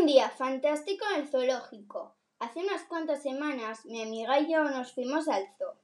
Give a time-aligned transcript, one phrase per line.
[0.00, 2.14] Un día fantástico en el zoológico.
[2.38, 5.74] Hace unas cuantas semanas mi amiga y yo nos fuimos al zoo.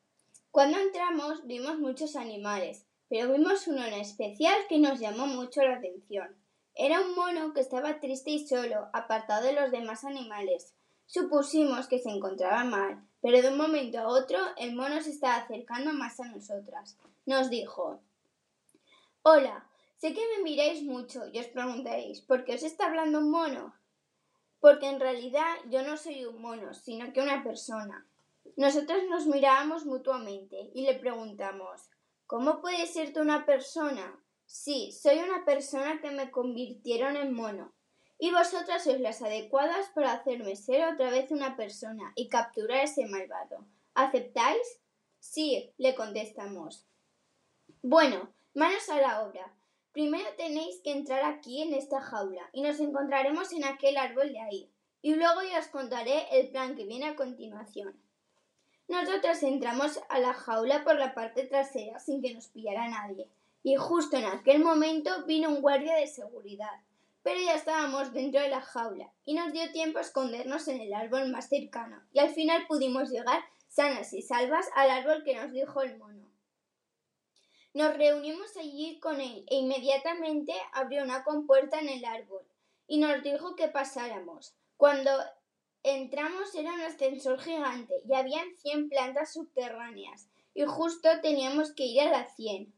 [0.51, 5.77] Cuando entramos vimos muchos animales, pero vimos uno en especial que nos llamó mucho la
[5.77, 6.35] atención.
[6.75, 10.73] Era un mono que estaba triste y solo, apartado de los demás animales.
[11.05, 15.37] Supusimos que se encontraba mal, pero de un momento a otro el mono se estaba
[15.37, 16.97] acercando más a nosotras.
[17.27, 18.01] Nos dijo
[19.21, 23.31] Hola, sé que me miráis mucho y os preguntaréis ¿por qué os está hablando un
[23.31, 23.75] mono?
[24.67, 28.05] Porque en realidad yo no soy un mono, sino que una persona.
[28.57, 31.89] Nosotros nos mirábamos mutuamente y le preguntamos
[32.27, 34.21] ¿Cómo puedes ser tú una persona?
[34.45, 37.75] Sí, soy una persona que me convirtieron en mono.
[38.19, 43.07] Y vosotras sois las adecuadas para hacerme ser otra vez una persona y capturar ese
[43.07, 43.65] malvado.
[43.95, 44.81] ¿Aceptáis?
[45.21, 46.89] Sí, le contestamos.
[47.83, 49.55] Bueno, manos a la obra.
[49.97, 54.41] Primero tenéis que entrar aquí en esta jaula y nos encontraremos en aquel árbol de
[54.41, 54.71] ahí.
[55.01, 57.99] Y luego os contaré el plan que viene a continuación.
[58.89, 63.27] Nosotros entramos a la jaula por la parte trasera sin que nos pillara nadie.
[63.63, 66.83] Y justo en aquel momento vino un guardia de seguridad.
[67.23, 70.93] Pero ya estábamos dentro de la jaula y nos dio tiempo a escondernos en el
[70.93, 75.51] árbol más cercano y al final pudimos llegar sanas y salvas al árbol que nos
[75.53, 76.26] dijo el mono.
[77.77, 82.41] Nos reunimos allí con él e inmediatamente abrió una compuerta en el árbol
[82.87, 84.55] y nos dijo que pasáramos.
[84.79, 85.11] Cuando
[85.83, 92.01] entramos era un ascensor gigante y habían cien plantas subterráneas y justo teníamos que ir
[92.01, 92.73] a las cien.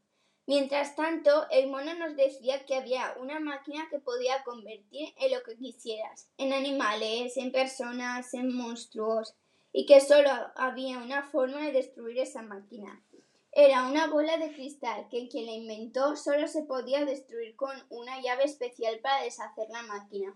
[0.45, 5.41] Mientras tanto, el mono nos decía que había una máquina que podía convertir en lo
[5.43, 9.33] que quisieras, en animales, en personas, en monstruos,
[9.71, 13.01] y que solo había una forma de destruir esa máquina.
[13.51, 18.21] Era una bola de cristal que quien la inventó solo se podía destruir con una
[18.21, 20.35] llave especial para deshacer la máquina.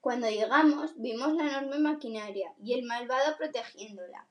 [0.00, 4.26] Cuando llegamos vimos la enorme maquinaria y el malvado protegiéndola.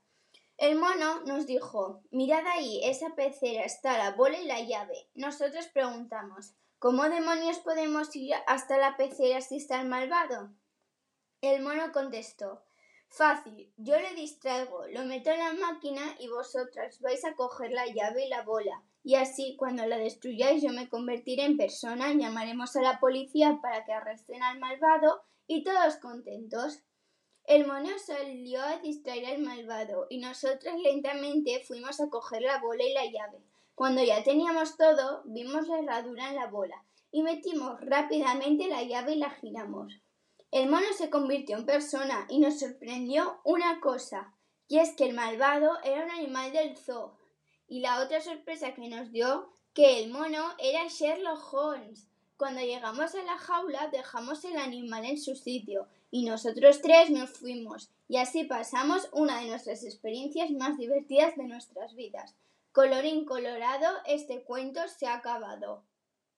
[0.58, 5.08] El mono nos dijo Mirad ahí, esa pecera está la bola y la llave.
[5.16, 10.52] Nosotros preguntamos ¿Cómo demonios podemos ir hasta la pecera si está el malvado?
[11.42, 12.62] El mono contestó
[13.16, 17.86] Fácil, yo le distraigo, lo meto en la máquina y vosotras vais a coger la
[17.86, 18.82] llave y la bola.
[19.04, 23.86] Y así, cuando la destruyáis, yo me convertiré en persona, llamaremos a la policía para
[23.86, 26.80] que arresten al malvado y todos contentos.
[27.44, 32.84] El mono salió a distraer al malvado y nosotras lentamente fuimos a coger la bola
[32.84, 33.44] y la llave.
[33.76, 39.14] Cuando ya teníamos todo, vimos la herradura en la bola y metimos rápidamente la llave
[39.14, 40.02] y la giramos.
[40.54, 44.36] El mono se convirtió en persona y nos sorprendió una cosa,
[44.68, 47.18] y es que el malvado era un animal del zoo.
[47.68, 52.08] Y la otra sorpresa que nos dio, que el mono era Sherlock Holmes.
[52.38, 57.32] Cuando llegamos a la jaula dejamos el animal en su sitio y nosotros tres nos
[57.32, 62.36] fuimos y así pasamos una de nuestras experiencias más divertidas de nuestras vidas.
[62.72, 65.84] Colorín colorado, este cuento se ha acabado.